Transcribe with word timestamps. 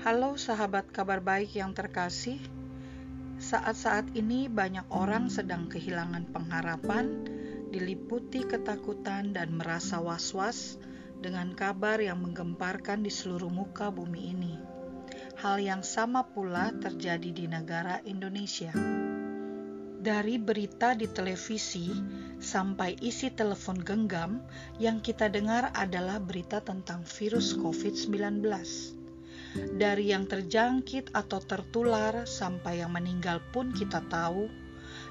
Halo 0.00 0.32
sahabat 0.40 0.88
kabar 0.96 1.20
baik 1.20 1.60
yang 1.60 1.76
terkasih. 1.76 2.40
Saat-saat 3.36 4.08
ini 4.16 4.48
banyak 4.48 4.88
orang 4.88 5.28
sedang 5.28 5.68
kehilangan 5.68 6.24
pengharapan, 6.32 7.28
diliputi 7.68 8.48
ketakutan 8.48 9.36
dan 9.36 9.52
merasa 9.52 10.00
was-was 10.00 10.80
dengan 11.20 11.52
kabar 11.52 12.00
yang 12.00 12.24
menggemparkan 12.24 13.04
di 13.04 13.12
seluruh 13.12 13.52
muka 13.52 13.92
bumi 13.92 14.32
ini. 14.32 14.56
Hal 15.36 15.60
yang 15.60 15.84
sama 15.84 16.32
pula 16.32 16.72
terjadi 16.80 17.36
di 17.36 17.44
negara 17.44 18.00
Indonesia. 18.08 18.72
Dari 20.00 20.40
berita 20.40 20.96
di 20.96 21.12
televisi 21.12 21.92
sampai 22.40 22.96
isi 23.04 23.28
telepon 23.36 23.76
genggam, 23.76 24.40
yang 24.80 25.04
kita 25.04 25.28
dengar 25.28 25.68
adalah 25.76 26.16
berita 26.24 26.64
tentang 26.64 27.04
virus 27.04 27.52
COVID-19 27.52 28.96
dari 29.54 30.14
yang 30.14 30.30
terjangkit 30.30 31.14
atau 31.16 31.42
tertular 31.42 32.26
sampai 32.28 32.82
yang 32.82 32.94
meninggal 32.94 33.42
pun 33.50 33.74
kita 33.74 34.04
tahu, 34.06 34.46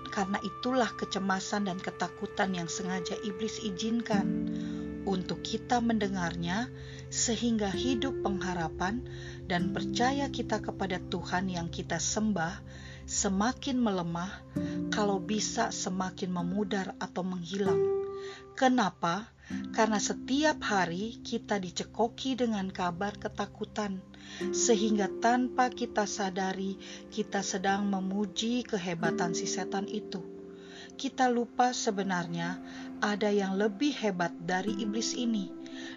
karena 0.10 0.40
itulah 0.42 0.90
kecemasan 0.96 1.70
dan 1.70 1.78
ketakutan 1.78 2.56
yang 2.56 2.68
sengaja 2.72 3.14
iblis 3.24 3.62
izinkan 3.62 4.50
untuk 5.04 5.42
kita 5.42 5.82
mendengarnya, 5.82 6.70
sehingga 7.10 7.72
hidup 7.74 8.22
pengharapan 8.22 9.02
dan 9.50 9.74
percaya 9.74 10.30
kita 10.30 10.62
kepada 10.62 11.02
Tuhan 11.10 11.50
yang 11.50 11.68
kita 11.74 11.98
sembah 11.98 12.62
semakin 13.10 13.82
melemah, 13.82 14.30
kalau 14.94 15.18
bisa 15.18 15.74
semakin 15.74 16.30
memudar 16.30 16.94
atau 17.02 17.26
menghilang. 17.26 17.82
Kenapa? 18.54 19.34
Karena 19.74 19.98
setiap 19.98 20.62
hari 20.62 21.18
kita 21.26 21.58
dicekoki 21.58 22.38
dengan 22.38 22.70
kabar 22.70 23.18
ketakutan, 23.18 23.98
sehingga 24.54 25.10
tanpa 25.20 25.70
kita 25.70 26.06
sadari 26.06 26.78
kita 27.10 27.42
sedang 27.44 27.90
memuji 27.90 28.66
kehebatan 28.66 29.36
si 29.36 29.50
setan 29.50 29.86
itu. 29.90 30.22
Kita 31.00 31.32
lupa 31.32 31.72
sebenarnya 31.72 32.60
ada 33.00 33.32
yang 33.32 33.56
lebih 33.56 33.96
hebat 33.96 34.36
dari 34.44 34.76
iblis 34.84 35.16
ini, 35.16 35.48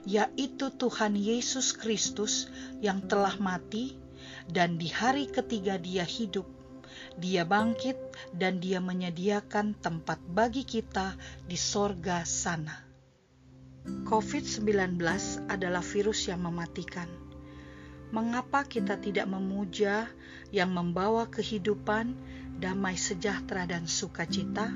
yaitu 0.07 0.71
Tuhan 0.71 1.19
Yesus 1.19 1.75
Kristus 1.75 2.47
yang 2.79 3.03
telah 3.11 3.35
mati 3.43 3.99
dan 4.47 4.79
di 4.79 4.87
hari 4.87 5.27
ketiga 5.27 5.75
dia 5.75 6.07
hidup 6.07 6.47
dia 7.19 7.45
bangkit 7.45 7.97
dan 8.33 8.61
dia 8.61 8.81
menyediakan 8.81 9.77
tempat 9.77 10.21
bagi 10.25 10.65
kita 10.65 11.17
di 11.45 11.59
sorga 11.59 12.25
sana. 12.25 12.89
COVID-19 14.07 14.97
adalah 15.51 15.83
virus 15.83 16.31
yang 16.31 16.47
mematikan. 16.47 17.11
Mengapa 18.13 18.69
kita 18.69 19.01
tidak 19.01 19.25
memuja 19.25 20.05
yang 20.53 20.77
membawa 20.77 21.33
kehidupan, 21.33 22.13
damai 22.61 23.01
sejahtera 23.01 23.65
dan 23.65 23.89
sukacita? 23.89 24.69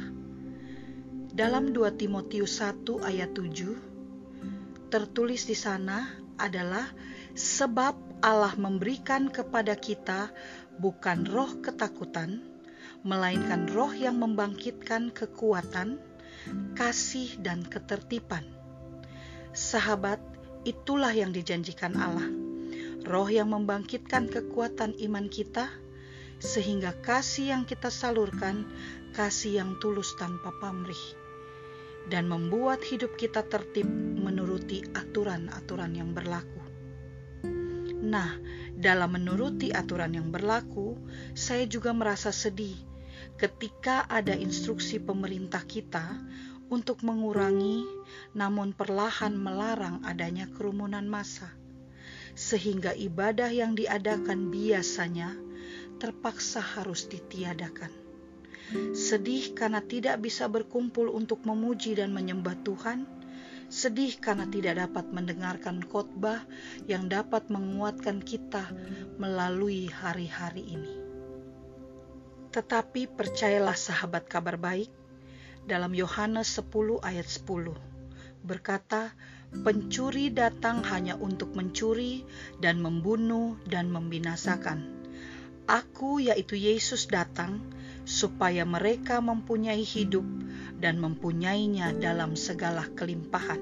Dalam 1.36 1.76
2 1.76 2.00
Timotius 2.00 2.64
1 2.64 3.04
ayat 3.04 3.36
7 3.36 4.88
tertulis 4.88 5.44
di 5.44 5.52
sana 5.52 6.16
adalah 6.40 6.88
sebab 7.36 8.24
Allah 8.24 8.56
memberikan 8.56 9.28
kepada 9.28 9.76
kita 9.76 10.32
bukan 10.80 11.28
roh 11.28 11.60
ketakutan, 11.60 12.40
melainkan 13.04 13.68
roh 13.68 13.92
yang 13.92 14.16
membangkitkan 14.16 15.12
kekuatan, 15.12 16.00
kasih, 16.72 17.36
dan 17.44 17.60
ketertiban 17.68 18.56
Sahabat, 19.56 20.20
itulah 20.68 21.16
yang 21.16 21.32
dijanjikan 21.32 21.96
Allah. 21.96 22.45
Roh 23.04 23.28
yang 23.28 23.52
membangkitkan 23.52 24.32
kekuatan 24.32 24.96
iman 25.04 25.28
kita, 25.28 25.68
sehingga 26.40 26.96
kasih 27.04 27.52
yang 27.52 27.62
kita 27.68 27.92
salurkan, 27.92 28.64
kasih 29.12 29.60
yang 29.60 29.76
tulus 29.82 30.16
tanpa 30.16 30.54
pamrih, 30.56 31.04
dan 32.08 32.30
membuat 32.30 32.80
hidup 32.80 33.18
kita 33.20 33.44
tertib 33.44 33.90
menuruti 34.16 34.86
aturan-aturan 34.96 35.92
yang 35.92 36.16
berlaku. 36.16 36.62
Nah, 38.06 38.38
dalam 38.78 39.18
menuruti 39.18 39.74
aturan 39.74 40.14
yang 40.14 40.30
berlaku, 40.30 40.94
saya 41.34 41.66
juga 41.66 41.90
merasa 41.90 42.30
sedih 42.30 42.76
ketika 43.36 44.08
ada 44.08 44.32
instruksi 44.32 44.96
pemerintah 44.96 45.64
kita 45.64 46.22
untuk 46.72 47.04
mengurangi, 47.04 47.84
namun 48.32 48.72
perlahan 48.72 49.36
melarang 49.36 50.02
adanya 50.02 50.48
kerumunan 50.50 51.04
massa, 51.06 51.52
sehingga 52.36 52.92
ibadah 52.92 53.48
yang 53.48 53.72
diadakan 53.72 54.52
biasanya 54.52 55.32
terpaksa 55.96 56.60
harus 56.60 57.08
ditiadakan. 57.08 57.88
Sedih 58.92 59.56
karena 59.56 59.80
tidak 59.80 60.20
bisa 60.20 60.44
berkumpul 60.44 61.08
untuk 61.08 61.40
memuji 61.48 61.96
dan 61.96 62.12
menyembah 62.12 62.60
Tuhan. 62.60 63.08
Sedih 63.66 64.14
karena 64.22 64.46
tidak 64.46 64.78
dapat 64.78 65.10
mendengarkan 65.10 65.82
khotbah 65.82 66.44
yang 66.86 67.10
dapat 67.10 67.50
menguatkan 67.50 68.22
kita 68.22 68.68
melalui 69.18 69.90
hari-hari 69.90 70.76
ini. 70.76 70.94
Tetapi 72.54 73.10
percayalah 73.10 73.74
sahabat 73.74 74.30
kabar 74.30 74.54
baik, 74.54 74.92
dalam 75.66 75.90
Yohanes 75.98 76.54
10 76.62 77.02
ayat 77.02 77.26
10 77.26 77.95
berkata, 78.46 79.10
pencuri 79.66 80.30
datang 80.30 80.86
hanya 80.86 81.18
untuk 81.18 81.52
mencuri 81.58 82.22
dan 82.62 82.78
membunuh 82.78 83.58
dan 83.66 83.90
membinasakan. 83.90 84.94
Aku 85.66 86.22
yaitu 86.22 86.54
Yesus 86.54 87.10
datang 87.10 87.58
supaya 88.06 88.62
mereka 88.62 89.18
mempunyai 89.18 89.82
hidup 89.82 90.22
dan 90.78 91.02
mempunyainya 91.02 91.90
dalam 91.98 92.38
segala 92.38 92.86
kelimpahan. 92.94 93.58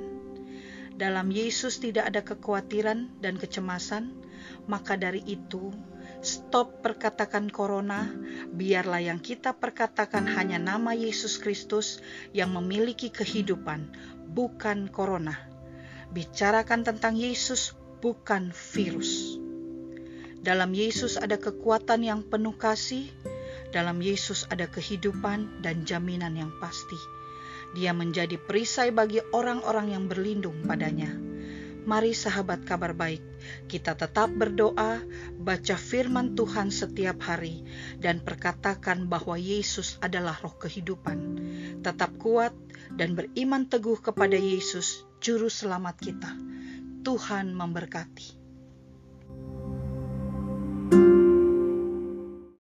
Dalam 0.95 1.33
Yesus 1.33 1.81
tidak 1.81 2.13
ada 2.13 2.21
kekhawatiran 2.23 3.09
dan 3.25 3.41
kecemasan, 3.41 4.13
maka 4.69 5.01
dari 5.01 5.25
itu 5.25 5.73
Stop 6.25 6.81
perkatakan 6.81 7.53
corona, 7.53 8.09
biarlah 8.49 8.97
yang 8.97 9.21
kita 9.21 9.53
perkatakan 9.61 10.25
hanya 10.25 10.57
nama 10.57 10.97
Yesus 10.97 11.37
Kristus 11.37 12.01
yang 12.33 12.57
memiliki 12.57 13.13
kehidupan, 13.13 13.93
bukan 14.35 14.91
corona. 14.91 15.39
Bicarakan 16.11 16.83
tentang 16.83 17.15
Yesus, 17.15 17.73
bukan 18.03 18.51
virus. 18.75 19.39
Dalam 20.45 20.75
Yesus 20.77 21.17
ada 21.17 21.41
kekuatan 21.41 22.05
yang 22.05 22.21
penuh 22.27 22.53
kasih, 22.59 23.09
dalam 23.73 24.03
Yesus 24.03 24.45
ada 24.51 24.69
kehidupan 24.69 25.65
dan 25.65 25.87
jaminan 25.89 26.37
yang 26.37 26.53
pasti. 26.61 26.99
Dia 27.75 27.91
menjadi 27.97 28.37
perisai 28.39 28.95
bagi 28.95 29.25
orang-orang 29.33 29.95
yang 29.97 30.05
berlindung 30.07 30.63
padanya. 30.63 31.11
Mari 31.85 32.17
sahabat 32.17 32.65
kabar 32.65 32.97
baik, 32.97 33.21
kita 33.69 33.93
tetap 33.93 34.33
berdoa, 34.33 35.05
baca 35.37 35.77
firman 35.77 36.33
Tuhan 36.33 36.73
setiap 36.73 37.21
hari, 37.21 37.61
dan 38.01 38.25
perkatakan 38.25 39.05
bahwa 39.05 39.37
Yesus 39.37 40.01
adalah 40.01 40.33
roh 40.41 40.57
kehidupan. 40.57 41.19
Tetap 41.85 42.17
kuat 42.17 42.57
dan 42.93 43.17
beriman 43.17 43.65
teguh 43.65 43.97
kepada 43.97 44.37
Yesus, 44.37 45.09
Juru 45.25 45.49
Selamat 45.49 45.97
kita. 45.97 46.37
Tuhan 47.05 47.57
memberkati. 47.57 48.44